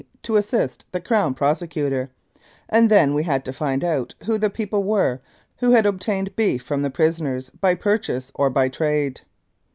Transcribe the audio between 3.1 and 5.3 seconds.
we had to find out who the people were